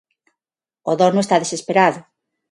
O 0.91 0.93
dono 0.99 1.19
está 1.23 1.35
desesperado. 1.39 1.99